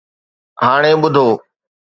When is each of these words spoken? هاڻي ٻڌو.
هاڻي 0.63 0.91
ٻڌو. 1.01 1.27